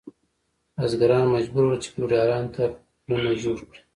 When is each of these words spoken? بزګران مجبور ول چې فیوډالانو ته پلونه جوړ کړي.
بزګران 0.75 1.25
مجبور 1.35 1.63
ول 1.65 1.79
چې 1.83 1.89
فیوډالانو 1.93 2.53
ته 2.55 2.63
پلونه 3.03 3.31
جوړ 3.43 3.57
کړي. 3.69 3.81